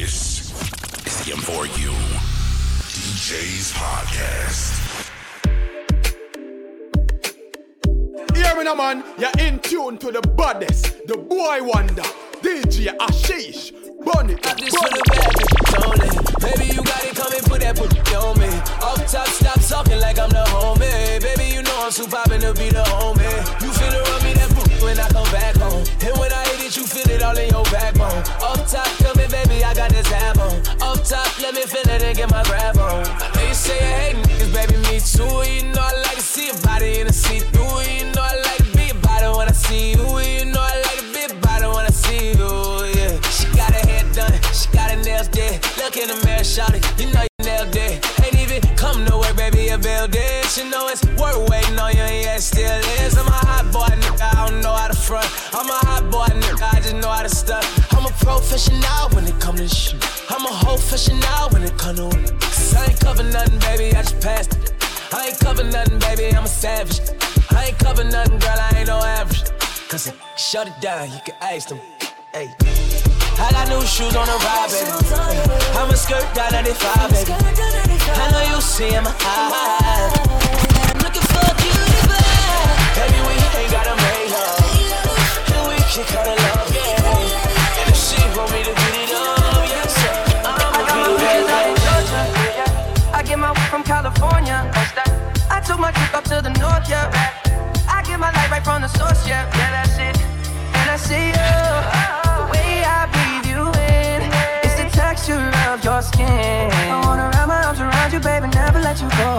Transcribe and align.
This 0.00 0.48
is 1.04 1.26
the 1.26 1.32
M4U 1.32 1.92
DJs 2.88 3.68
Podcast. 3.76 4.80
Hear 8.34 8.56
me 8.56 8.64
now, 8.64 8.74
man. 8.76 9.04
You're 9.18 9.46
in 9.46 9.58
tune 9.58 9.98
to 9.98 10.10
the 10.10 10.22
baddest, 10.22 11.06
the 11.06 11.18
boy 11.18 11.58
wonder, 11.62 12.00
DJ 12.40 12.96
Ashish. 12.96 13.74
Bunny, 14.02 14.36
I 14.42 14.54
just 14.54 14.72
feel 14.72 14.88
a 14.88 15.02
bad 15.12 15.34
bitch 15.36 15.68
lonely. 15.84 16.08
Baby, 16.40 16.72
you 16.72 16.82
got 16.82 17.04
it 17.04 17.14
coming, 17.14 17.42
put 17.42 17.60
that 17.60 17.76
booty 17.76 18.00
on 18.16 18.40
me. 18.40 18.48
Off 18.80 19.04
top, 19.06 19.28
stop 19.28 19.60
talking 19.60 20.00
like 20.00 20.18
I'm 20.18 20.30
the 20.30 20.44
homie. 20.48 21.20
Baby, 21.20 21.56
you 21.56 21.62
know 21.62 21.76
I'm 21.78 21.90
super 21.90 22.16
poppin' 22.16 22.40
to 22.40 22.54
be 22.54 22.70
the 22.70 22.84
homie. 22.84 23.36
You 23.60 23.68
finna 23.68 24.02
run 24.08 24.24
me 24.24 24.32
that 24.32 24.48
booty 24.80 24.84
when 24.84 24.98
I 24.98 25.08
come 25.08 25.30
back 25.32 25.56
home. 25.56 25.84
And 26.00 26.18
when 26.18 26.32
I 26.32 26.44
hit 26.48 26.66
it, 26.66 26.76
you 26.76 26.86
feel 26.86 27.08
it 27.10 27.22
all 27.22 27.36
in 27.36 27.50
your 27.50 27.64
backbone. 27.64 28.22
Up 28.42 28.66
top, 28.66 28.86
tell 28.98 29.14
me, 29.14 29.26
baby, 29.28 29.64
I 29.64 29.74
got 29.74 29.90
this 29.90 30.06
have 30.08 30.38
on. 30.38 30.56
Up 30.80 31.04
top, 31.04 31.38
let 31.40 31.54
me 31.54 31.62
feel 31.62 31.88
it 31.88 32.02
and 32.02 32.16
get 32.16 32.30
my 32.30 32.42
grab 32.44 32.76
on. 32.78 33.06
I 33.06 33.30
know 33.34 33.48
you 33.48 33.54
say 33.54 33.74
you 33.74 33.94
hate 34.00 34.16
niggas, 34.26 34.52
baby, 34.52 34.76
me 34.88 35.00
too. 35.00 35.24
You 35.50 35.72
know 35.72 35.82
I 35.82 35.92
like 36.02 36.16
to 36.16 36.22
see 36.22 36.50
a 36.50 36.54
body 36.66 37.00
in 37.00 37.06
the 37.06 37.12
seat 37.12 37.44
through. 37.52 37.80
You 37.88 38.12
know 38.12 38.22
I 38.22 38.36
like 38.48 38.64
to 38.64 38.76
be 38.76 38.90
about 38.90 39.22
it 39.22 39.36
when 39.36 39.48
I 39.48 39.52
see 39.52 39.92
you. 39.92 40.06
You 40.18 40.44
know 40.46 40.60
I 40.60 40.74
like 40.86 41.00
to 41.00 41.08
be 41.12 41.24
about 41.24 41.62
it 41.62 41.68
when 41.68 41.86
I 41.86 41.90
see 41.90 42.32
you. 42.32 42.52
Yeah, 42.96 43.20
she 43.30 43.46
got 43.56 43.72
her 43.72 43.86
hair 43.88 44.04
done, 44.12 44.32
she 44.52 44.68
got 44.72 44.90
her 44.90 45.02
nails 45.02 45.28
dead. 45.28 45.64
Look 45.78 45.96
in 45.96 46.08
the 46.08 46.18
mirror, 46.24 46.44
shout 46.44 46.74
you 46.98 47.12
know 47.12 47.29
baby, 49.82 50.18
you 50.56 50.70
know 50.70 50.88
it's 50.88 51.04
worth 51.18 51.48
waiting 51.50 51.78
on 51.78 51.92
you, 51.92 52.02
yeah, 52.02 52.36
it 52.36 52.40
still 52.40 52.80
is. 53.02 53.16
I'm 53.16 53.26
a 53.26 53.30
hot 53.30 53.72
boy, 53.72 53.88
nigga, 53.96 54.36
I 54.36 54.48
don't 54.48 54.60
know 54.60 54.72
how 54.72 54.88
to 54.88 54.96
front. 54.96 55.26
I'm 55.52 55.68
a 55.68 55.78
hot 55.86 56.10
boy, 56.10 56.26
nigga, 56.26 56.62
I 56.72 56.80
just 56.80 56.96
know 56.96 57.08
how 57.08 57.22
to 57.22 57.28
stuff. 57.28 57.64
I'm 57.92 58.06
a 58.06 58.10
professional 58.10 59.08
when 59.12 59.26
it 59.26 59.38
come 59.40 59.56
to 59.56 59.68
shit. 59.68 60.02
I'm 60.30 60.44
a 60.44 60.48
whole 60.48 60.76
professional 60.76 61.48
when 61.50 61.62
it 61.62 61.76
come 61.78 61.96
to. 61.96 62.08
Cause 62.40 62.74
I 62.74 62.86
ain't 62.86 63.00
cover 63.00 63.22
nothing, 63.22 63.58
baby, 63.60 63.96
I 63.96 64.02
just 64.02 64.20
passed 64.20 64.52
it. 64.54 64.72
I 65.12 65.28
ain't 65.28 65.38
cover 65.38 65.64
nothing, 65.64 65.98
baby, 65.98 66.34
I'm 66.34 66.44
a 66.44 66.48
savage. 66.48 67.00
I 67.50 67.66
ain't 67.66 67.78
cover 67.78 68.04
nothing, 68.04 68.38
girl, 68.38 68.56
I 68.58 68.72
ain't 68.76 68.88
no 68.88 68.98
average. 68.98 69.44
Cause 69.88 70.06
it, 70.06 70.14
shut 70.36 70.68
it 70.68 70.80
down, 70.80 71.10
you 71.10 71.20
can 71.24 71.34
ask 71.40 71.68
them. 71.68 71.80
Hey. 72.32 72.79
I 73.40 73.50
got 73.52 73.68
new 73.68 73.80
shoes 73.86 74.14
on 74.14 74.26
the 74.28 74.36
ride, 74.44 74.68
baby. 74.68 74.92
I'm 75.78 75.88
a 75.88 75.96
skirt 75.96 76.28
down 76.34 76.52
95, 76.52 77.10
baby. 77.10 77.32
I 77.32 78.24
know 78.32 78.44
you 78.52 78.60
see 78.60 78.92
I'm 78.94 79.08
high. 79.08 80.12
I'm 80.92 80.98
looking 81.00 81.24
for 81.24 81.40
a 81.40 81.54
cutie 81.56 82.00
pie. 82.04 82.20
Baby, 83.00 83.18
we 83.24 83.32
ain't 83.56 83.72
gotta 83.72 83.96
make 83.96 84.28
love. 84.28 85.56
And 85.56 85.62
we 85.72 85.76
can 85.88 86.04
cut 86.12 86.28
it 86.28 86.36
love, 86.36 86.68
yeah. 86.68 87.80
And 87.80 87.88
if 87.88 87.96
she 87.96 88.20
want 88.36 88.52
me 88.52 88.60
to 88.60 88.72
get 88.76 88.94
it 89.08 89.12
up, 89.16 89.64
yes, 89.72 89.88
sir. 89.88 90.12
I'ma 90.44 90.84
got 90.84 90.92
be 90.92 91.00
my 91.00 91.16
the 91.16 91.60
in. 91.64 91.80
Georgia. 91.80 93.16
I 93.16 93.22
get 93.24 93.38
my 93.38 93.50
work 93.56 93.68
from 93.72 93.82
California. 93.84 94.68
I 95.48 95.60
took 95.64 95.80
my 95.80 95.92
trip 95.92 96.12
up 96.12 96.24
to 96.24 96.42
the 96.44 96.52
north, 96.60 96.84
yeah. 96.88 97.08
I 97.88 98.02
get 98.04 98.20
my 98.20 98.30
light 98.32 98.50
right 98.50 98.62
from 98.62 98.82
the 98.82 98.88
source, 98.88 99.26
yeah. 99.26 99.48
Yeah, 99.56 99.70
that's 99.80 99.96
it. 99.96 100.16
And 100.76 100.90
I 100.90 100.96
see 100.96 101.28
you. 101.32 102.09
Skin. 106.12 106.70
I 106.94 107.00
wanna 107.06 107.26
wrap 107.32 107.46
my 107.48 107.60
arms 107.66 107.80
around 107.80 108.12
you, 108.12 108.20
baby, 108.20 108.46
never 108.54 108.80
let 108.80 109.00
you 109.02 109.08
go. 109.22 109.32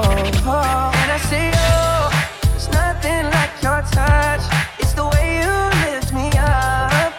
Oh, 0.48 1.02
and 1.02 1.10
I 1.18 1.20
see 1.30 1.48
you. 1.52 1.68
Oh, 1.76 2.10
There's 2.52 2.70
nothing 2.70 3.24
like 3.36 3.54
your 3.66 3.82
touch. 3.98 4.44
It's 4.82 4.94
the 4.94 5.06
way 5.12 5.26
you 5.42 5.54
lift 5.86 6.10
me 6.14 6.28
up. 6.40 7.12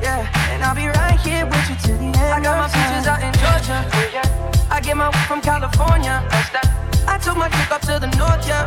Yeah, 0.00 0.50
and 0.52 0.62
I'll 0.64 0.74
be 0.74 0.86
right 1.00 1.18
here 1.20 1.46
with 1.46 1.66
you 1.70 1.76
till 1.84 1.98
the 1.98 2.10
end. 2.12 2.32
I 2.36 2.40
got 2.46 2.56
my 2.62 2.68
pictures 2.76 3.06
out 3.12 3.20
in 3.26 3.32
Georgia. 3.42 3.78
I 4.70 4.80
get 4.80 4.96
my 4.96 5.08
weed 5.08 5.26
from 5.30 5.40
California. 5.40 6.16
I 7.06 7.18
took 7.18 7.36
my 7.36 7.48
trip 7.48 7.70
up 7.70 7.82
to 7.82 7.94
the 8.04 8.10
north, 8.18 8.42
yeah. 8.46 8.66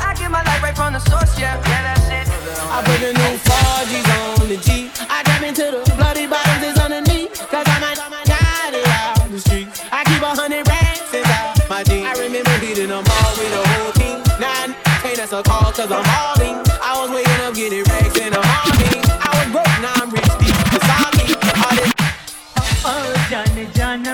I 0.00 0.14
get 0.14 0.30
my 0.30 0.42
light 0.48 0.62
right 0.62 0.76
from 0.76 0.92
the 0.92 1.00
source, 1.00 1.38
yeah. 1.38 1.56
Yeah, 1.68 1.82
that's 1.86 2.08
it. 2.08 2.26
I 2.74 2.82
put 2.86 2.98
the 3.00 3.12
new 3.12 3.34
4G's 3.46 4.08
on 4.16 4.27
a 15.37 15.43
call 15.43 15.71
cause 15.71 15.91
I'm 15.91 16.03
balling. 16.03 16.57
I 16.81 16.97
was 16.99 17.09
waking 17.11 17.41
up 17.45 17.53
getting 17.53 17.83
racks 17.85 18.17
in 18.17 18.33
the 18.33 18.41
morning. 18.41 19.01
I 19.21 19.29
was 19.37 19.47
broke, 19.53 19.77
now 19.85 19.93
I'm 20.01 20.09
rich 20.09 20.33
deep. 20.41 20.57
Wasabi, 20.73 21.25
all 21.61 21.75
this 21.77 21.93
ओ 22.83 22.93
जाने 23.29 23.65
जाना 23.77 24.13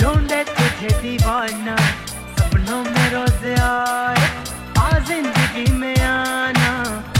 ढूंढे 0.00 0.40
तुझे 0.50 0.90
दीवाना 1.02 1.76
सपनों 2.38 2.82
में 2.84 3.08
रोज 3.14 3.44
आए 3.68 4.26
आ 4.78 4.98
जिंदगी 5.08 5.66
में 5.80 5.98
आना 6.10 6.72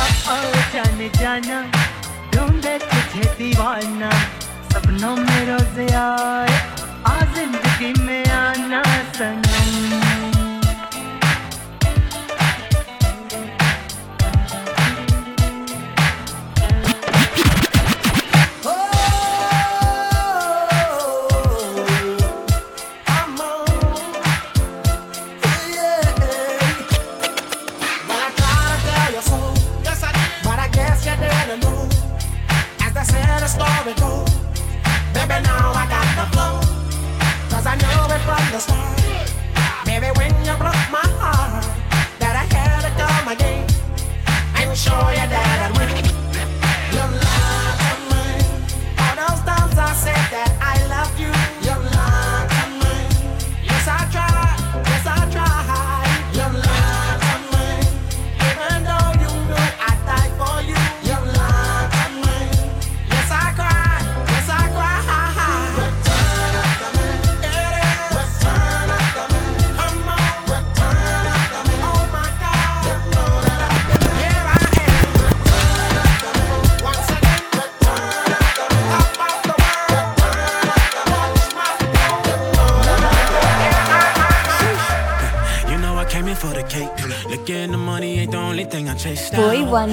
ओ 0.02 0.34
ओ 0.34 0.38
जाने 0.74 1.08
जाना 1.20 1.58
ढूंढे 2.34 2.74
तुझे 2.88 3.26
दीवाना 3.38 4.10
सपनों 4.72 5.16
में 5.16 5.42
रोज 5.50 5.78
आए 6.04 6.58
आ 7.06 7.16
जिंदगी 7.34 7.92
में 8.04 8.24
आना 8.42 8.82
सनम 9.16 9.51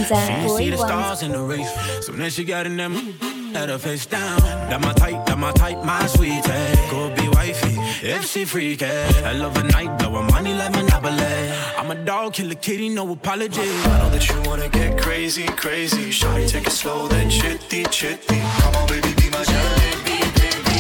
down. 0.09 0.47
Boy 0.47 0.59
She 0.59 0.65
didn't 0.65 0.79
see 0.79 0.83
the 0.83 0.87
stars 0.89 1.23
in 1.23 1.33
the 1.33 1.43
race. 1.43 1.71
So 2.05 2.13
then 2.13 2.31
she 2.31 2.45
got 2.45 2.67
in 2.67 2.77
them, 2.77 2.95
let 3.53 3.69
her 3.69 3.79
face 3.79 4.07
down. 4.07 4.41
That 4.41 4.81
my 4.81 4.93
type, 4.93 5.27
that 5.27 5.39
my 5.39 5.53
type, 5.53 5.85
my 5.85 6.07
sweetie. 6.07 6.41
Could 6.89 7.17
be 7.17 7.29
wifey 7.29 7.77
if 8.03 8.25
she 8.25 8.45
freaky. 8.45 8.87
I 8.87 9.33
love 9.33 9.57
a 9.57 9.63
night, 9.65 9.99
blowing 9.99 10.27
money 10.29 10.55
like 10.55 10.73
Monopoly. 10.73 11.51
I'm 11.77 11.91
a 11.91 11.95
dog, 12.05 12.35
kill 12.35 12.51
a 12.51 12.55
kitty, 12.55 12.89
no 12.89 13.11
apology. 13.13 13.61
I 13.63 13.99
know 13.99 14.11
that 14.11 14.29
you 14.29 14.41
wanna 14.49 14.69
get 14.69 15.01
crazy, 15.01 15.47
crazy. 15.47 16.11
Shawty, 16.11 16.49
take 16.49 16.67
it 16.67 16.73
slow, 16.73 17.09
then 17.09 17.31
chitty, 17.31 17.85
chitty. 17.85 18.41
Come 18.61 18.77
on, 18.77 18.87
baby, 18.89 19.13
be 19.15 19.31
my 19.31 19.43
jalebi, 19.51 20.19
baby. 20.39 20.79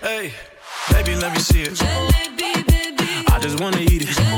Hey, 0.00 0.32
baby, 0.92 1.14
let 1.16 1.32
me 1.32 1.40
see 1.40 1.62
it. 1.62 1.78
I 3.30 3.38
just 3.40 3.60
wanna 3.60 3.80
eat 3.80 4.02
it. 4.02 4.37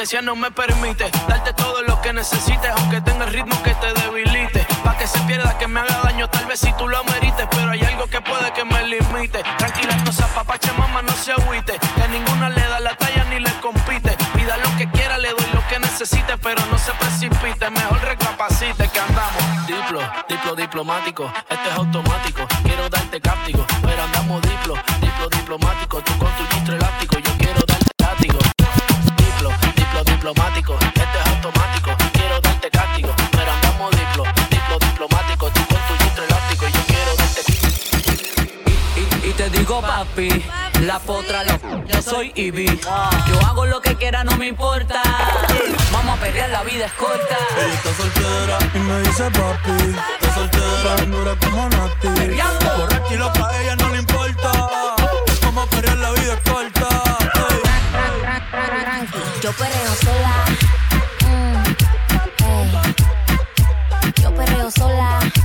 Si 0.00 0.16
anestesia 0.16 0.22
no 0.22 0.34
me 0.34 0.50
permite 0.50 1.10
darte 1.28 1.52
todo 1.52 1.82
lo 1.82 2.00
que 2.00 2.10
necesites, 2.14 2.70
aunque 2.74 3.02
tenga 3.02 3.26
el 3.26 3.34
ritmo 3.34 3.62
que 3.62 3.74
te 3.74 3.92
debilite. 3.92 4.66
Pa' 4.82 4.96
que 4.96 5.06
se 5.06 5.20
pierda, 5.28 5.58
que 5.58 5.68
me 5.68 5.80
haga 5.80 6.00
daño, 6.04 6.26
tal 6.30 6.46
vez 6.46 6.58
si 6.58 6.72
tú 6.78 6.88
lo 6.88 6.96
amerites, 7.00 7.46
pero 7.50 7.70
hay 7.70 7.82
algo 7.82 8.06
que 8.06 8.18
puede 8.22 8.50
que 8.54 8.64
me 8.64 8.82
limite. 8.84 9.42
Tranquila, 9.58 9.94
no 9.96 10.10
se 10.10 10.24
apapache, 10.24 10.72
mamá, 10.78 11.02
no 11.02 11.12
se 11.12 11.32
agüite, 11.32 11.78
que 11.78 12.08
ninguna 12.08 12.48
le 12.48 12.62
da 12.62 12.80
la 12.80 12.94
talla 12.96 13.26
ni 13.28 13.40
le 13.40 13.52
compite. 13.60 14.16
Pida 14.32 14.56
lo 14.56 14.74
que 14.78 14.88
quiera, 14.88 15.18
le 15.18 15.28
doy 15.32 15.46
lo 15.52 15.68
que 15.68 15.78
necesite, 15.78 16.38
pero 16.38 16.64
no 16.70 16.78
se 16.78 16.92
precipite, 16.92 17.68
mejor 17.68 18.00
recapacite 18.00 18.88
que 18.88 19.00
andamos. 19.00 19.66
Diplo, 19.66 20.00
diplo 20.30 20.54
diplomático, 20.56 21.30
este 21.46 21.68
es 21.68 21.74
automático, 21.76 22.48
quiero 22.62 22.88
darte 22.88 23.20
cáptico, 23.20 23.66
pero 23.82 24.02
andamos 24.02 24.19
La 40.80 40.98
potra, 40.98 41.44
la 41.44 41.58
yo 41.86 42.02
soy 42.02 42.32
Ivy. 42.34 42.66
Yo 42.66 43.40
hago 43.46 43.66
lo 43.66 43.82
que 43.82 43.96
quiera, 43.96 44.24
no 44.24 44.36
me 44.38 44.46
importa. 44.46 45.02
Vamos 45.92 46.18
a 46.18 46.22
pelear, 46.22 46.48
la 46.50 46.62
vida 46.62 46.86
es 46.86 46.92
corta. 46.92 47.36
Ella 47.58 47.74
está 47.74 47.94
soltera 47.94 48.58
y 48.74 48.78
me 48.78 49.00
dice 49.00 49.30
papi. 49.30 49.70
Está 50.20 50.34
soltera, 50.34 50.96
dura 51.06 51.36
como 51.36 51.68
Nati. 51.68 52.08
Borracha 52.78 53.14
y 53.14 53.16
loca, 53.18 53.60
ella 53.60 53.76
no 53.76 53.88
le 53.90 53.98
importa. 53.98 54.52
Vamos 55.42 55.66
a 55.66 55.70
pelear, 55.70 55.96
la 55.98 56.10
vida 56.12 56.34
es 56.34 56.50
corta. 56.50 56.88
Yo 59.42 59.52
perreo 59.52 59.94
sola. 60.02 60.44
Mm, 61.26 61.64
hey. 62.38 64.12
Yo 64.22 64.34
perreo 64.34 64.70
sola. 64.70 65.39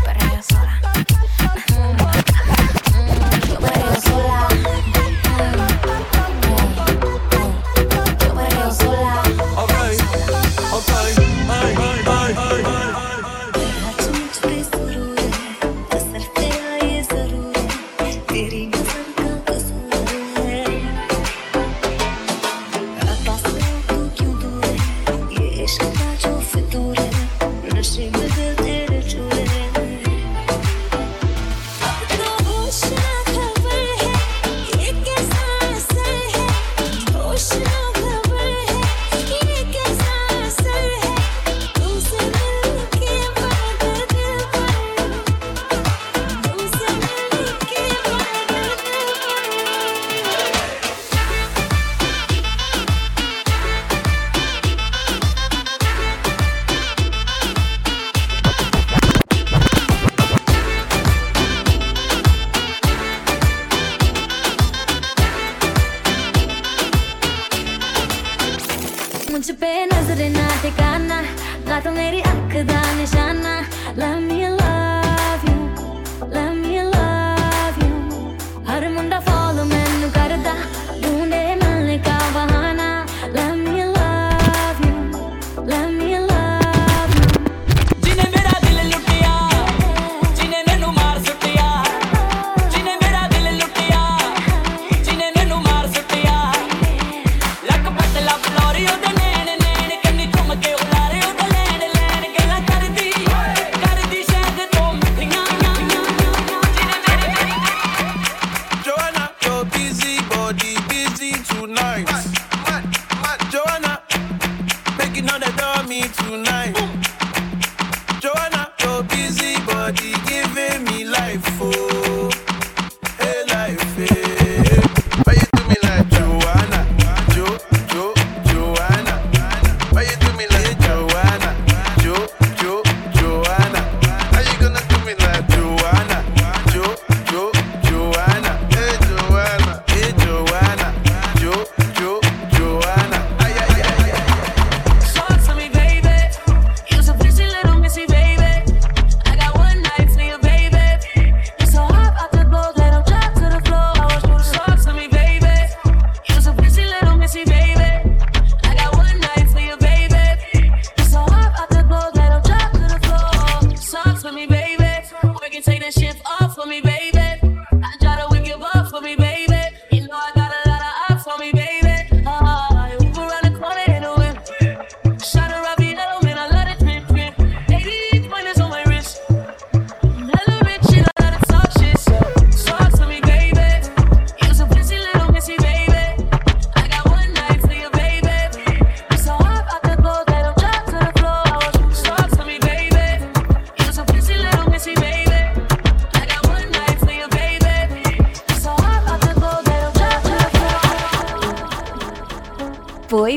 body 119.85 120.13
giving. 120.25 120.64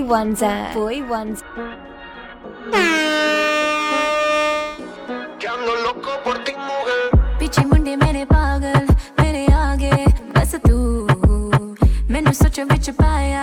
ones 0.08 0.42
are. 0.42 0.72
Boy 0.74 1.02
ones. 1.02 1.42
पीछे 7.38 7.64
मुंडे 7.64 7.94
मेरे 7.96 8.24
पागल 8.32 8.86
मेरे 9.20 9.44
आगे 9.52 9.92
बस 10.36 10.54
तू 10.66 10.76
मैंने 12.12 12.32
सोचो 12.40 12.64
बिच 12.72 12.90
पाया 13.00 13.42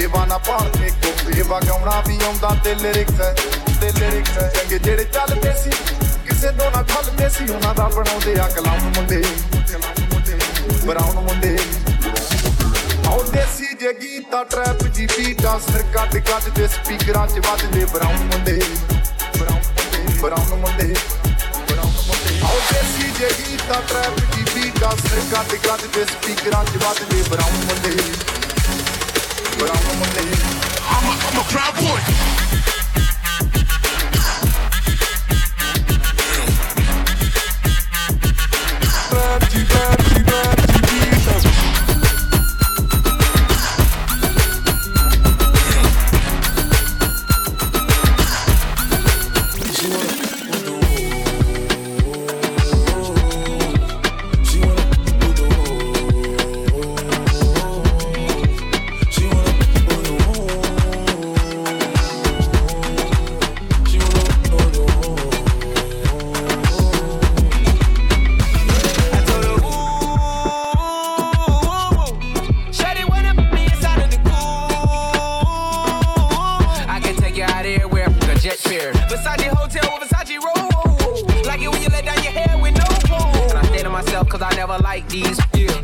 뮤직 0.00 0.06
ਦੀ 0.06 0.06
ਵੇਵਾ 0.06 0.26
ਨਾ 0.26 0.38
ਪਾਣ 0.38 0.68
ਤੇ 0.68 0.90
ਕੋ 0.90 1.12
ਵੇਵਾ 1.26 1.60
ਗਾਉਣਾ 1.60 2.02
ਵੀ 2.06 2.18
ਆਉਂਦਾ 2.24 2.48
ਤੇ 2.64 2.74
ਲਿਰਿਕਸ 2.74 3.20
ਹੈ, 3.20 3.34
ਤੇ 3.80 3.92
ਲਿਰਿਕਸ 3.92 4.30
ਹੈ। 4.30 4.52
ਚੰਗੇ 4.54 4.78
ਜਿਹੜੇ 4.78 5.04
ਚੱਲਦੇ 5.04 5.52
ਸੀ, 5.64 5.70
ਕਿਸੇ 6.28 6.48
ਤੋਂ 6.48 6.70
ਨਾ 6.70 6.82
ਖਲਦੇ 6.82 7.28
ਸੀ, 7.28 7.52
ਉਹਨਾਂ 7.52 7.74
ਦਾ 7.74 7.88
ਬਣਾਉਂਦੇ 7.88 8.40
ਆ 8.40 8.48
ਕਲਾਮ 8.48 8.78
ਮੁੰਡੇ। 8.78 9.22
ਬਰਾਉਨ 10.86 11.14
ਮੁੰਡੇ। 11.14 11.58
ਆਉ 13.06 13.22
ਦੇਸੀ 13.22 13.66
ਜੇ 13.80 13.92
ਗੀਤਾ 13.92 14.44
ਟਰੈਪ 14.44 14.82
ਜੀ 14.84 15.06
ਬੀਟਾਂ 15.06 15.58
ਸਿਰ 15.60 15.82
ਕੱਢ 15.82 16.16
ਕੱਢ 16.16 16.48
ਦੇ 16.48 16.68
ਸਪੀਕਰਾਂ 16.68 17.26
'ਚ 17.26 17.38
ਵੱਜਦੇ 17.38 17.84
ਬਰਾਉਨ 17.84 18.16
ਮੁੰਡੇ 18.16 18.60
ਬਰਾਉਨ 19.40 19.62
ਮੁੰਡੇ। 19.62 20.20
ਬਰਾਉਨ 20.20 20.48
ਮੁੰਡੇ। 20.48 20.94
ਆਉ 22.42 22.60
ਦੇਸੀ 22.72 23.10
ਜੇ 23.18 23.30
ਗੀਤਾ 23.38 23.82
ਟਰੈਪ 23.88 24.20
ਦੀ 24.36 24.44
ਬੀਟਾਂ 24.54 24.96
ਸਿਰ 24.96 25.20
ਕੱਢ 25.32 25.54
ਕੱਢ 25.54 25.80
ਦੇ 25.94 26.04
ਸਪੀਕਰਾਂ 26.04 26.64
'ਚ 26.64 26.84
ਵੱਜਦੇ 26.84 27.22
ਬਰਾਉਨ 27.30 27.52
ਮੁੰਡੇ। 27.52 28.39
but 29.60 29.70
I'm, 29.70 29.84
I'm 31.28 31.38
a 31.38 31.44
proud 31.52 31.74
boy. 31.76 32.59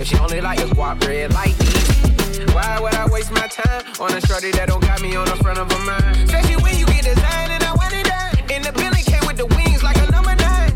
If 0.06 0.10
she 0.10 0.18
only 0.18 0.40
like 0.40 0.60
a 0.60 0.66
guap 0.66 1.04
red 1.04 1.32
like 1.32 1.58
these. 1.58 2.54
Why 2.54 2.78
would 2.80 2.94
I 2.94 3.08
waste 3.08 3.32
my 3.32 3.48
time 3.48 3.82
on 4.00 4.16
a 4.16 4.20
shorty 4.20 4.52
that 4.52 4.68
don't 4.68 4.80
got 4.80 5.02
me 5.02 5.16
on 5.16 5.26
the 5.26 5.34
front 5.34 5.58
of 5.58 5.68
a 5.68 5.78
mind? 5.80 6.30
Especially 6.30 6.62
when 6.62 6.78
you 6.78 6.86
get 6.86 7.02
designed 7.02 7.50
and 7.50 7.64
I 7.64 7.74
want 7.74 7.92
it 7.92 8.06
done. 8.06 8.52
And 8.52 8.64
the 8.64 8.70
building 8.70 9.02
came 9.02 9.26
with 9.26 9.36
the 9.36 9.46
wings 9.46 9.82
like 9.82 9.96
a 9.96 10.08
number 10.12 10.36
nine. 10.36 10.72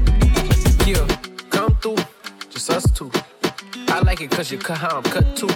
Yeah, 0.85 1.07
come 1.49 1.77
through, 1.77 2.03
just 2.49 2.71
us 2.71 2.91
two. 2.91 3.13
I 3.87 4.01
like 4.01 4.21
it 4.21 4.33
cause 4.33 4.51
you 4.51 4.59
cut 4.59 4.79
how 4.79 4.97
I'm 4.97 5.05
cut 5.05 5.37
too. 5.37 5.47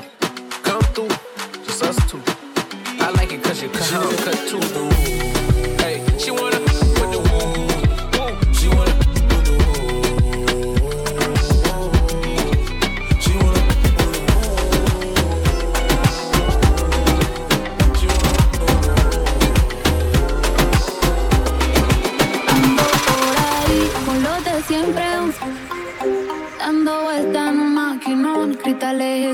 Come 0.63 0.83
through, 0.95 1.09
just 1.67 1.83
us 1.83 1.97
two. 2.09 2.23
I 3.03 3.11
like 3.11 3.33
it 3.33 3.43
cause 3.43 3.61
you 3.61 3.71
cut 3.71 3.91
how 3.91 4.09
I'm 4.09 4.17
cut 4.19 4.39
too. 4.47 5.54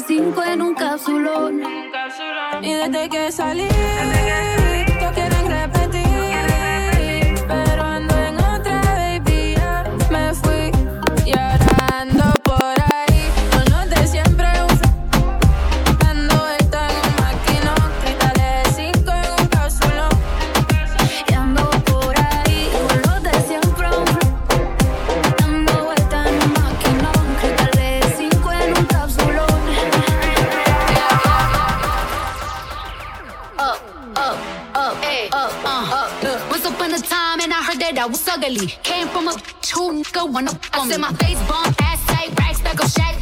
5 0.06 0.42
en 0.44 0.62
un 0.62 0.74
capsulón. 0.74 1.62
Y 2.62 2.72
desde 2.74 3.08
que 3.08 3.32
salí, 3.32 3.68
todos 3.68 4.59
and 37.90 37.98
I 37.98 38.06
was 38.06 38.26
ugly. 38.28 38.68
Came 38.84 39.08
from 39.08 39.26
a 39.28 39.34
two 39.62 40.02
go 40.12 40.24
one 40.24 40.48
up 40.48 40.56
I 40.72 40.88
said 40.88 41.00
my 41.00 41.12
face 41.14 41.40
bomb, 41.48 41.74
ass 41.80 42.06
tight, 42.06 42.30
racks 42.38 42.58
stuck 42.58 42.80
up 42.80 42.90
shack, 42.90 43.19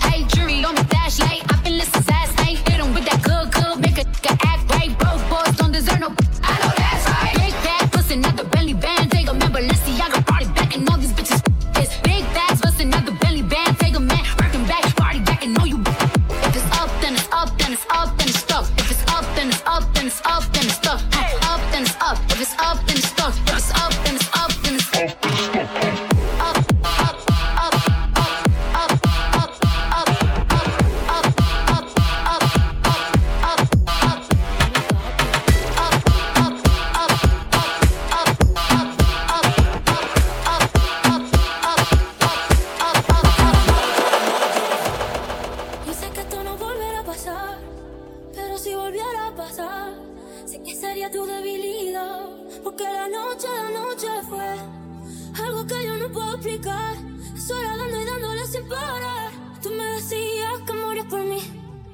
Sola 56.41 57.77
dando 57.77 58.01
y 58.01 58.05
dándole 58.05 58.47
sin 58.47 58.69
parar. 58.69 59.33
Tú 59.61 59.71
me 59.71 59.83
decías 59.83 60.61
que 60.65 60.73
morías 60.73 61.07
por 61.07 61.21
mí. 61.25 61.41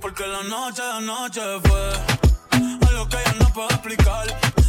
Porque 0.02 0.26
la 0.26 0.42
noche, 0.42 0.82
la 0.82 1.00
noche 1.00 1.40
fue 1.62 1.92
algo 2.90 3.08
que 3.08 3.16
yo 3.24 3.32
no 3.40 3.52
puedo 3.54 3.68
explicar. 3.70 4.26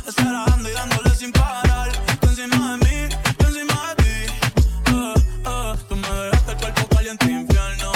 Estar 0.07 0.31
dando 0.47 0.69
y 0.69 0.73
dándole 0.73 1.09
sin 1.09 1.31
parar. 1.33 1.91
Tú 2.21 2.27
encima 2.29 2.77
de 2.77 2.85
mí, 2.85 3.15
yo 3.37 3.47
encima 3.47 3.93
de 3.95 4.03
ti. 4.03 4.33
Eh, 4.91 5.13
eh, 5.45 5.73
Tú 5.89 5.95
me 5.97 6.07
dejaste 6.09 6.51
el 6.53 6.57
cuerpo 6.57 6.87
caliente 6.95 7.25
infierno, 7.31 7.91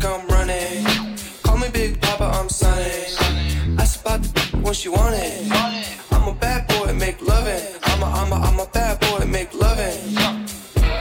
speed 0.00 0.10
I'm 0.10 0.26
running. 0.28 0.84
Call 1.42 1.58
me 1.58 1.68
Big 1.72 2.00
Papa, 2.00 2.24
I'm 2.24 2.48
Sonny. 2.48 2.84
I 3.78 3.84
spot 3.84 4.22
the 4.22 4.58
when 4.62 4.74
she 4.74 4.88
want 4.88 5.14
it. 5.16 5.50
I'm 6.12 6.28
a 6.28 6.34
bad 6.34 6.66
boy, 6.68 6.92
make 6.92 7.20
loving. 7.26 7.62
I'm 7.82 8.02
a, 8.02 8.06
I'm 8.06 8.32
a, 8.32 8.36
I'm 8.36 8.60
a 8.60 8.66
bad 8.66 9.00
boy, 9.00 9.24
make 9.26 9.52
loving. 9.54 9.98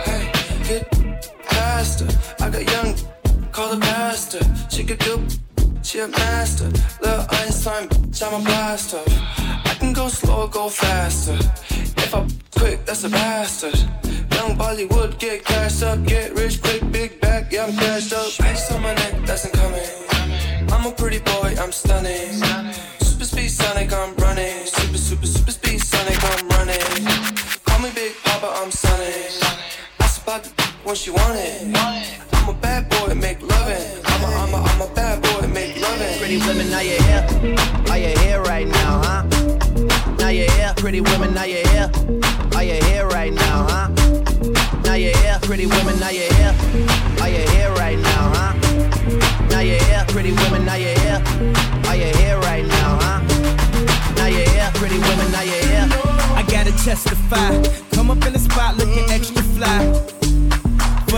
Hey, 0.06 0.32
get 0.68 0.84
faster. 1.44 2.08
I 2.40 2.50
got 2.50 2.72
young, 2.72 2.96
call 3.52 3.76
the 3.76 3.82
pastor. 3.82 4.42
She 4.70 4.84
could 4.84 5.00
do, 5.00 5.26
she 5.82 6.00
a 6.00 6.08
master. 6.08 6.70
Little 7.02 7.26
Einstein, 7.30 7.88
bitch, 7.90 8.22
I'm 8.24 8.42
a 8.42 8.44
blaster. 8.44 9.04
I 9.70 9.76
can 9.80 9.94
go 9.94 10.08
slow 10.08 10.48
go 10.48 10.70
faster. 10.70 11.38
If 12.04 12.16
I 12.16 12.28
quick, 12.58 12.86
that's 12.86 13.04
a 13.04 13.10
bastard. 13.10 13.78
Young 14.40 14.58
Bollywood, 14.58 15.20
get 15.20 15.44
cashed 15.44 15.84
up, 15.84 16.04
get 16.06 16.34
rich 16.34 16.62
quick, 16.62 16.82
big 16.92 17.20
back, 17.20 17.52
yeah, 17.52 17.66
I'm 17.66 17.76
cashed 17.76 18.14
up. 18.14 18.39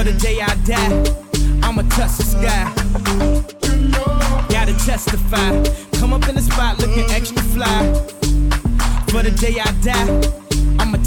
For 0.01 0.11
the 0.11 0.17
day 0.17 0.41
I 0.41 0.55
die, 0.65 1.61
I'ma 1.61 1.83
touch 1.83 2.17
the 2.17 2.23
sky. 2.23 2.73
Gotta 4.49 4.73
testify. 4.83 5.51
Come 5.99 6.11
up 6.11 6.27
in 6.27 6.33
the 6.33 6.41
spot 6.41 6.79
looking 6.79 7.07
extra 7.11 7.43
fly. 7.53 7.93
For 9.09 9.21
the 9.21 9.29
day 9.29 9.59
I 9.59 9.71
die, 9.83 10.40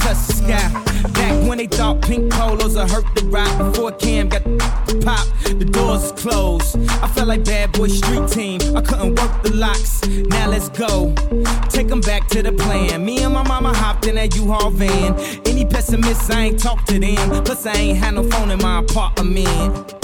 touch 0.04 0.26
the 0.26 0.32
sky. 0.34 1.10
Back 1.12 1.48
when 1.48 1.58
they 1.58 1.66
thought 1.66 2.02
pink 2.02 2.32
polos 2.32 2.76
would 2.76 2.90
hurt 2.90 3.06
the 3.14 3.24
Roc. 3.26 3.50
Before 3.58 3.92
Cam 3.92 4.28
got 4.28 4.44
the 4.44 5.00
pop, 5.04 5.26
the 5.44 5.64
doors 5.64 6.12
closed. 6.12 6.76
I 7.02 7.08
felt 7.08 7.28
like 7.28 7.44
bad 7.44 7.72
boy 7.72 7.88
street 7.88 8.28
team. 8.28 8.60
I 8.76 8.82
couldn't 8.82 9.18
work 9.18 9.42
the 9.42 9.52
locks. 9.54 10.06
Now 10.06 10.48
let's 10.48 10.68
go. 10.68 11.14
Take 11.70 11.90
'em 11.90 12.00
back 12.00 12.28
to 12.28 12.42
the 12.42 12.52
plan. 12.52 13.04
Me 13.04 13.22
and 13.24 13.32
my 13.32 13.46
mama 13.46 13.72
hopped 13.74 14.06
in 14.06 14.14
that 14.16 14.36
U-Haul 14.36 14.70
van. 14.70 15.14
Any 15.46 15.64
pessimists, 15.64 16.30
I 16.30 16.40
ain't 16.46 16.60
talk 16.60 16.84
to 16.86 16.98
them. 16.98 17.44
Plus, 17.44 17.66
I 17.66 17.74
ain't 17.84 17.98
had 17.98 18.14
no 18.14 18.22
phone 18.30 18.50
in 18.50 18.58
my 18.58 18.80
apartment. 18.80 20.03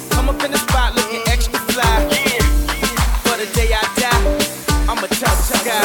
Up 0.31 0.41
in 0.45 0.51
the 0.51 0.57
spot 0.57 0.95
looking 0.95 1.19
extra 1.27 1.59
fly. 1.59 1.83
Yeah. 2.07 2.39
For 3.27 3.35
the 3.35 3.51
day 3.51 3.67
I 3.75 3.83
die, 3.99 4.87
I'ma 4.87 5.03
touch 5.11 5.43
the 5.51 5.59
sky. 5.59 5.75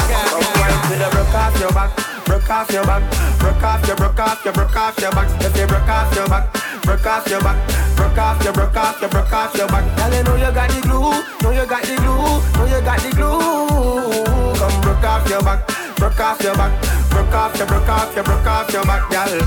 Broke 0.94 1.42
off 1.42 1.58
your 1.58 1.74
back, 1.74 1.90
broke 2.24 2.48
off 2.48 2.70
your 2.70 2.86
back, 2.86 3.02
broke 3.40 3.62
off 3.64 3.86
your, 3.88 3.96
broke 3.96 4.20
off 4.20 4.44
your, 4.44 4.54
broke 4.54 4.76
off 4.76 5.00
your 5.00 5.10
back. 5.10 5.26
If 5.42 5.56
you 5.58 5.66
broke 5.66 5.88
off 5.88 6.14
your 6.14 6.28
back, 6.28 6.46
broke 6.84 7.06
off 7.06 7.26
your 7.26 7.40
back, 7.40 7.58
broke 7.96 8.18
off 8.18 8.44
your, 8.44 8.52
broke 8.52 8.76
off 8.76 9.00
your, 9.00 9.10
broke 9.10 9.32
off 9.32 9.56
your 9.56 9.66
back. 9.66 9.84
Girl, 9.98 10.14
you 10.14 10.22
know 10.22 10.36
you 10.36 10.54
got 10.54 10.70
the 10.70 10.80
glue, 10.86 11.10
know 11.42 11.50
you 11.50 11.66
got 11.66 11.82
the 11.82 11.96
glue, 11.98 12.38
know 12.54 12.70
you 12.70 12.80
got 12.86 13.02
the 13.02 13.10
glue. 13.18 14.54
Come 14.62 14.80
broke 14.80 15.02
off 15.02 15.28
your 15.28 15.42
back, 15.42 15.66
broke 15.96 16.20
off 16.20 16.40
your 16.40 16.54
back, 16.54 16.70
broke 17.10 17.34
off 17.34 17.58
your, 17.58 17.66
broke 17.66 17.88
off 17.88 18.14
your, 18.14 18.22
broke 18.22 18.46
off 18.46 18.70
your 18.70 18.84
back, 18.86 19.10
girl. 19.10 19.42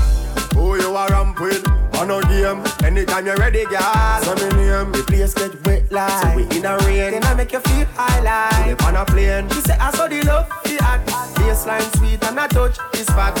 Who 0.52 0.76
you 0.76 0.94
a 0.94 1.08
ramp 1.08 1.40
with? 1.40 1.79
on 2.00 2.08
no 2.08 2.20
game. 2.22 2.64
Anytime 2.82 3.26
you're 3.26 3.36
ready, 3.36 3.64
girl. 3.66 4.22
So 4.22 4.34
me 4.34 4.48
name. 4.56 4.92
The 4.92 5.04
place 5.06 5.34
get 5.34 5.54
wet 5.66 5.90
like. 5.92 6.10
So 6.22 6.36
we 6.36 6.42
in 6.56 6.64
a 6.64 6.78
rain. 6.78 7.12
Then 7.12 7.24
I 7.24 7.34
make 7.34 7.52
you 7.52 7.60
feel 7.60 7.86
high 7.94 8.20
like. 8.24 8.66
Live 8.66 8.80
on 8.86 8.96
a 8.96 9.04
plane. 9.04 9.48
She 9.50 9.60
say 9.60 9.76
I 9.78 9.90
saw 9.92 10.08
the 10.08 10.22
love, 10.22 10.48
the 10.64 10.78
act. 10.82 11.08
Baseline 11.36 11.84
sweet 11.98 12.24
and 12.24 12.40
I 12.40 12.46
touch 12.48 12.78
is 12.94 13.06
fat. 13.10 13.36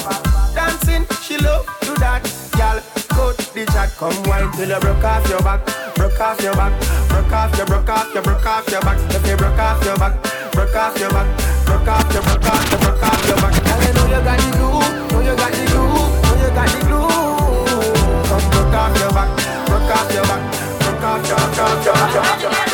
Dancing, 0.54 1.06
she 1.22 1.38
love 1.38 1.64
to 1.82 1.92
that. 2.00 2.22
Girl, 2.52 2.78
cut 3.08 3.36
the 3.54 3.64
chat, 3.72 3.90
Come 3.96 4.22
wine 4.28 4.52
till 4.52 4.68
you 4.68 4.80
broke 4.80 5.04
off 5.04 5.28
your 5.28 5.40
back. 5.40 5.64
Broke 5.96 6.20
off 6.20 6.40
your 6.42 6.54
back. 6.54 6.72
Broke 7.08 7.32
off 7.32 7.56
your, 7.56 7.66
broke 7.66 7.88
off 7.88 8.12
your, 8.12 8.22
broke 8.22 8.46
off 8.46 8.68
your 8.68 8.80
back. 8.82 8.98
If 9.14 9.26
you 9.26 9.36
broke 9.36 9.58
off 9.58 9.84
your 9.84 9.96
back. 9.96 10.14
Broke 10.52 10.76
off 10.76 10.98
your 11.00 11.10
back. 11.10 11.28
Broke 11.64 11.88
off 11.88 12.12
your, 12.12 12.22
broke 12.22 12.44
off 12.44 12.70
your, 12.70 12.80
broke 12.80 13.02
off 13.02 13.26
your 13.26 13.36
back. 13.40 13.54
Girl, 13.64 13.80
you 13.80 13.92
know 13.96 14.06
you 14.12 14.20
got 14.20 14.38
the 14.38 14.48
glue. 14.52 15.16
Know 15.16 15.20
you 15.24 15.36
got 15.36 15.52
the 15.52 15.64
glue. 15.72 15.88
Know 15.88 16.36
you 16.44 16.50
got 16.52 16.68
the 16.68 16.80
glue 16.84 17.29
broke 18.70 18.82
off 18.82 18.98
your 19.00 19.10
back, 19.10 19.66
broke 19.66 19.82
off 19.82 20.14
your 20.14 20.22
back, 20.22 20.80
broke 20.80 21.02
off 21.02 21.28
your, 21.28 21.36
broke 21.36 21.58
off 21.58 21.84
your, 21.84 21.94
broke 21.94 22.52
off 22.52 22.66
your. 22.66 22.69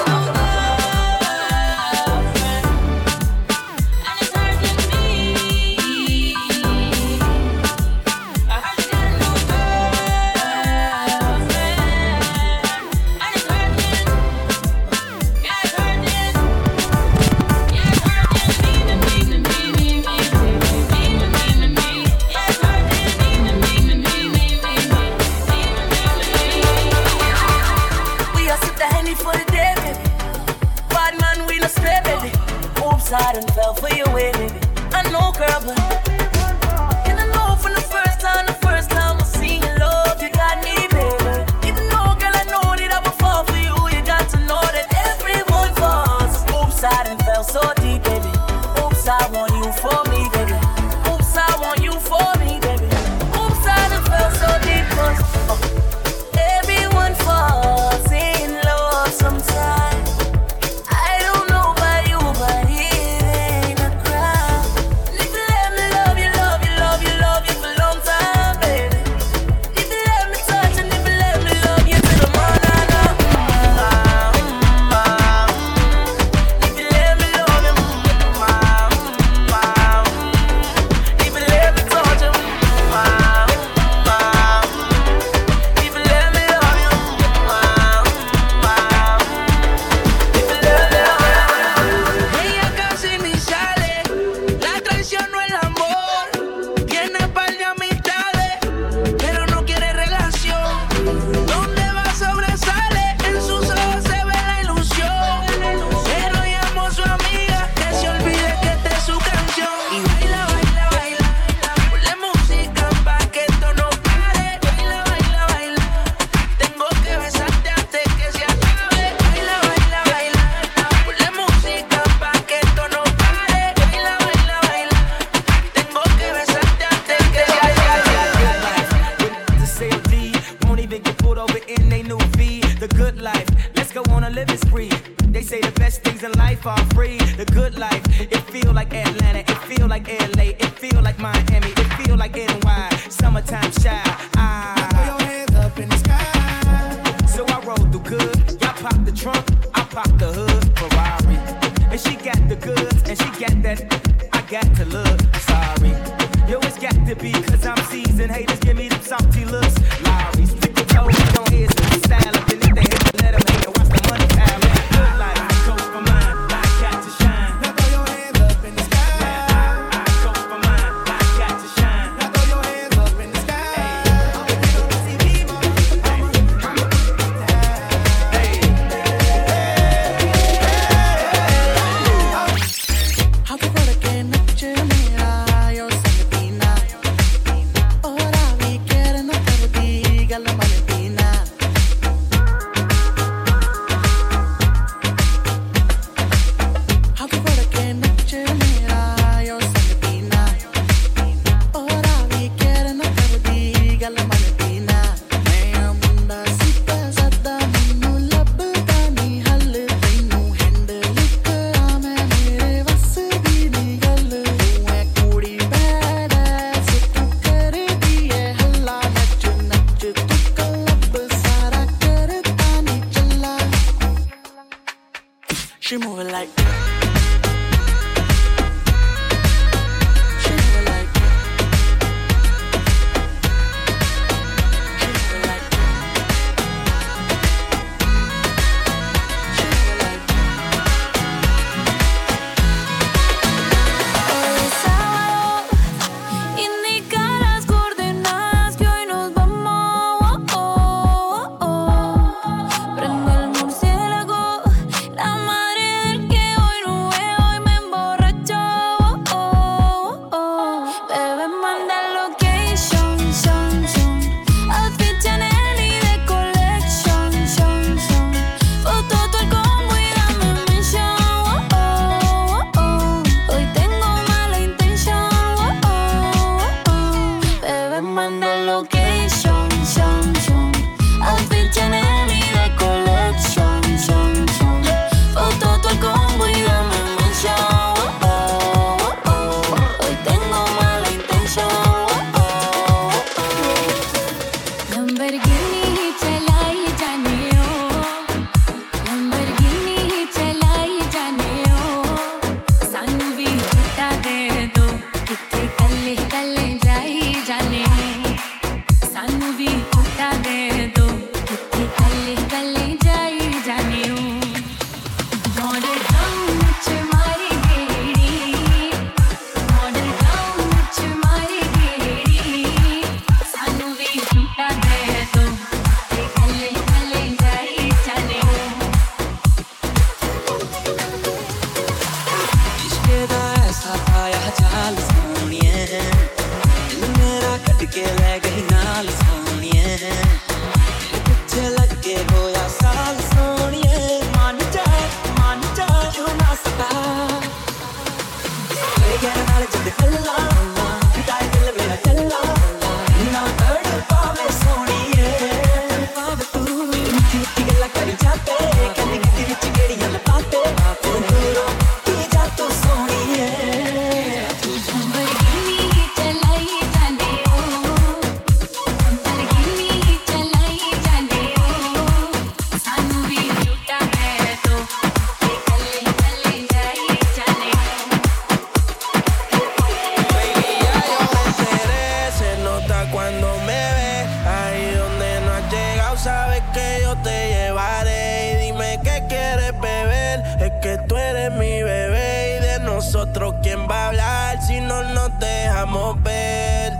Es 390.66 390.72
que 390.83 390.98
tú 391.07 391.16
eres 391.16 391.52
mi 391.52 391.81
bebé 391.81 392.59
y 392.59 392.61
de 392.61 392.81
nosotros 392.81 393.55
quién 393.62 393.87
va 393.88 394.07
a 394.07 394.09
hablar 394.09 394.61
si 394.62 394.81
no 394.81 395.00
nos 395.05 395.31
dejamos 395.38 396.20
ver. 396.24 396.92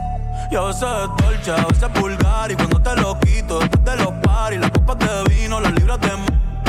Yo 0.53 0.73
sé 0.73 0.87
dolce, 0.87 1.51
a 1.51 1.67
veces 1.67 1.93
vulgar 2.01 2.53
y 2.53 2.55
cuando 2.55 2.81
te 2.81 2.95
lo 2.95 3.19
quito 3.19 3.59
después 3.59 3.85
te 3.85 3.97
lo 3.97 4.21
pari, 4.21 4.59
las 4.59 4.71
copas 4.71 4.99
de 5.01 5.35
vino, 5.35 5.59
las 5.59 5.73
libras 5.73 5.99
de 6.01 6.07
m 6.07 6.27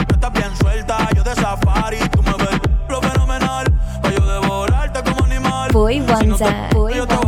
tú 0.07 0.15
estás 0.15 0.33
bien 0.33 0.57
suelta, 0.59 1.07
yo 1.15 1.21
de 1.21 1.35
safari, 1.35 1.99
tú 2.09 2.23
me 2.23 2.33
ves 2.33 2.59
lo 2.89 2.99
fenomenal, 2.99 3.71
pa 4.01 4.09
yo 4.09 4.41
devorarte 4.41 5.03
como 5.03 5.25
animal. 5.25 5.69
Boy 5.71 6.03
si 6.19 6.25
no 6.25 6.35
te, 6.35 6.45
yo 6.95 7.05
te 7.05 7.15
voy 7.15 7.19
a 7.23 7.27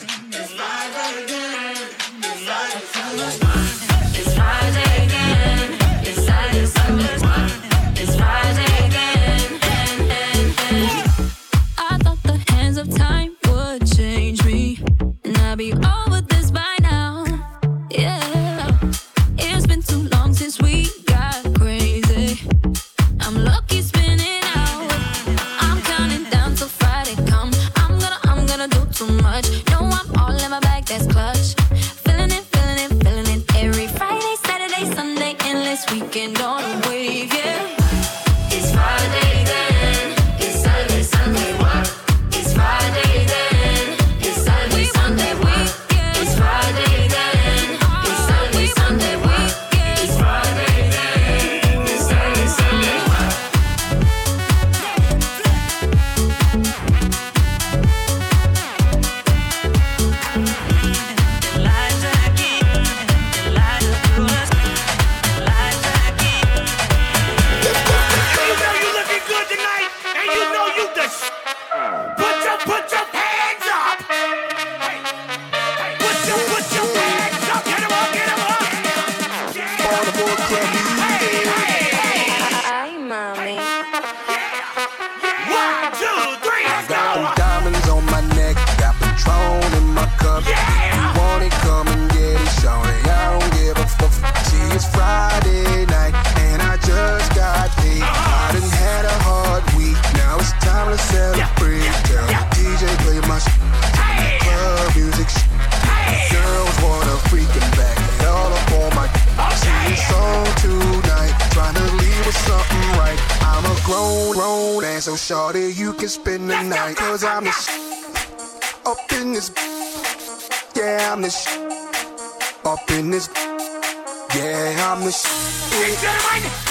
Yeah, 124.33 124.91
I'm 124.93 125.03
the 125.03 125.11
shit. 125.11 125.99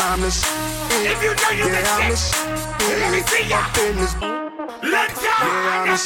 I'm 0.01 0.21
the 0.23 0.31
shit. 0.31 0.49
If 1.05 1.23
you 1.23 1.29
know 1.37 1.51
you're 1.53 1.69
yeah, 1.69 2.09
the 2.09 2.17
shit, 2.17 2.99
let 3.01 3.13
me 3.13 3.21
see 3.21 3.49
ya. 3.51 3.61
Let's 4.83 5.21
go. 5.21 5.29
Yeah, 5.45 5.85
I'm 5.85 5.89
the 5.93 5.99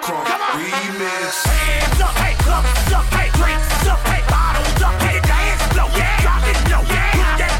Come 0.00 0.16
on. 0.16 0.60
Remix. 0.64 1.44
Hands 1.44 2.00
up, 2.00 2.14
hey, 2.16 2.34
club, 2.40 2.64
up, 2.64 3.04
hey, 3.12 3.28
drinks 3.36 3.86
up, 3.86 4.00
hey, 4.08 4.24
bottles 4.32 4.82
up, 4.82 4.96
hey, 5.02 5.20
dance 5.20 5.62
flow. 5.76 5.88
Yeah, 5.92 6.22
drop 6.22 6.40
it. 6.48 6.56
Yeah, 6.72 7.53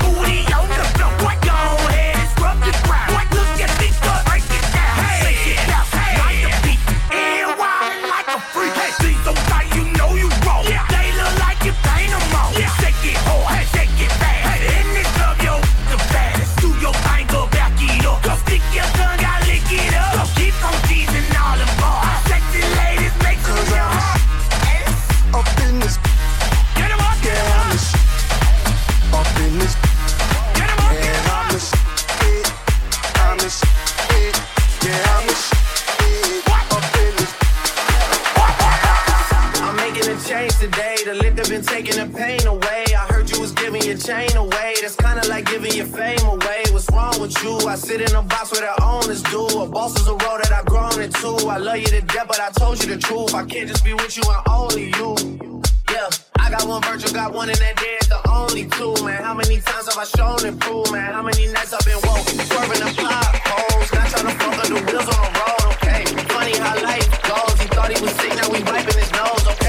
too. 51.25 51.49
I 51.49 51.57
love 51.57 51.79
you 51.79 51.87
to 51.87 52.01
death, 52.03 52.29
but 52.29 52.41
I 52.41 52.51
told 52.51 52.83
you 52.83 52.95
the 52.95 53.01
truth. 53.01 53.35
I 53.35 53.45
can't 53.45 53.69
just 53.69 53.85
be 53.85 53.95
with 53.95 54.17
you 54.17 54.25
and 54.29 54.43
only 54.49 54.87
you. 54.99 55.63
Yeah, 55.91 56.09
I 56.39 56.51
got 56.51 56.67
one 56.67 56.83
virtual, 56.83 57.13
got 57.13 57.33
one 57.33 57.49
in 57.49 57.59
that 57.65 57.77
day, 57.77 57.99
the 58.13 58.21
only 58.29 58.65
two, 58.77 58.95
man. 59.05 59.23
How 59.23 59.35
many 59.35 59.61
times 59.61 59.87
have 59.89 59.99
I 59.99 60.05
shown 60.05 60.45
and 60.45 60.61
proved, 60.61 60.93
man? 60.93 61.13
How 61.13 61.23
many 61.23 61.47
nights 61.53 61.73
I've 61.73 61.85
been 61.85 62.01
woke, 62.05 62.29
swerving 62.49 62.83
the 62.85 62.91
potholes, 63.01 63.93
not 63.95 64.07
trying 64.13 64.29
to 64.29 64.35
fuck 64.41 64.59
up 64.61 64.69
the 64.69 64.81
wheels 64.87 65.09
on 65.15 65.21
the 65.25 65.33
road, 65.41 65.65
okay? 65.75 66.03
Funny 66.35 66.57
how 66.59 66.75
life 66.83 67.09
goes. 67.31 67.57
He 67.61 67.69
thought 67.69 67.91
he 67.95 67.99
was 68.03 68.13
sick, 68.21 68.33
now 68.37 68.49
we 68.51 68.61
wiping 68.65 68.99
his 68.99 69.13
nose, 69.13 69.47
okay? 69.53 69.64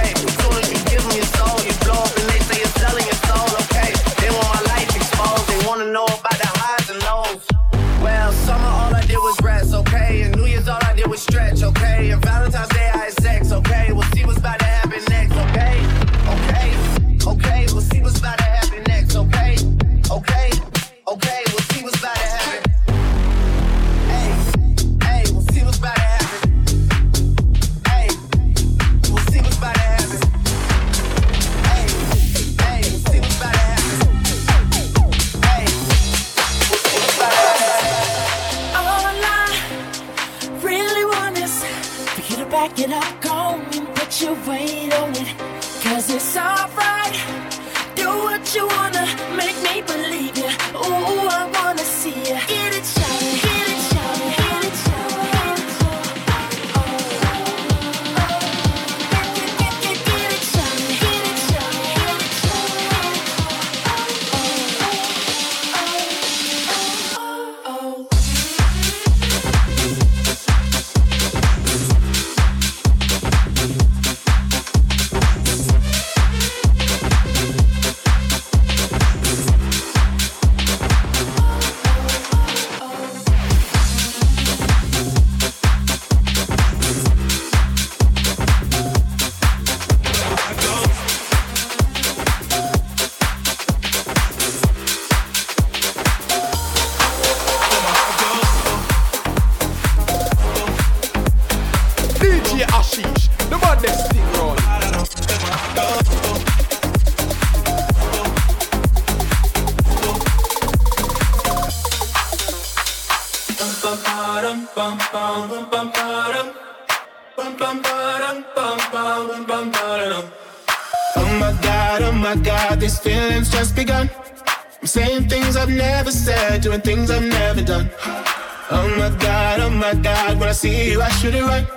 Oh 129.75 129.77
my 129.77 129.93
God, 129.93 130.39
when 130.39 130.47
I 130.47 130.53
see 130.53 130.89
you, 130.89 131.01
I 131.01 131.09
should 131.09 131.35
it 131.35 131.43
right. 131.43 131.67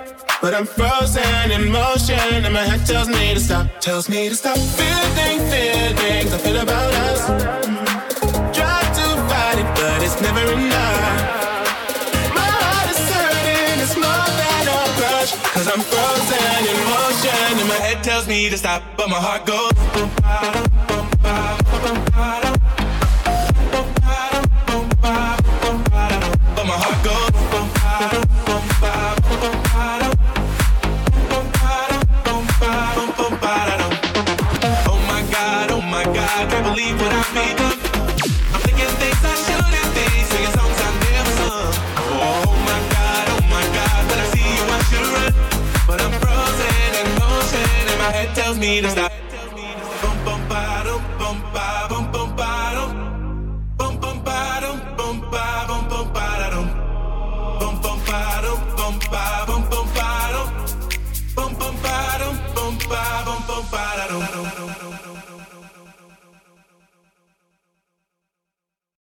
But 0.41 0.53
I'm 0.53 0.65
frozen 0.65 1.51
in 1.51 1.69
motion, 1.69 2.45
and 2.45 2.53
my 2.53 2.63
head 2.63 2.87
tells 2.87 3.09
me 3.09 3.33
to 3.33 3.41
stop. 3.41 3.67
Tells 3.81 4.07
me 4.07 4.29
to 4.29 4.35
stop 4.35 4.57
feeling 4.57 5.39
things 5.51 6.31
I 6.33 6.37
feel 6.37 6.61
about 6.61 6.93
us. 6.93 7.27
Try 8.55 8.79
to 8.99 9.05
fight 9.27 9.59
it, 9.59 9.67
but 9.75 10.01
it's 10.01 10.15
never 10.21 10.39
enough. 10.39 12.33
My 12.33 12.47
heart 12.63 12.89
is 12.89 13.03
hurting, 13.11 13.83
it's 13.83 13.97
more 13.97 14.29
than 14.39 14.63
a 14.79 14.79
crush. 14.95 15.35
Cause 15.51 15.67
I'm 15.67 15.83
frozen 15.91 16.61
in 16.71 16.79
motion, 16.95 17.59
and 17.59 17.67
my 17.67 17.79
head 17.83 18.01
tells 18.01 18.29
me 18.29 18.49
to 18.49 18.57
stop, 18.57 18.81
but 18.95 19.09
my 19.09 19.19
heart 19.19 19.45
goes. 19.45 19.75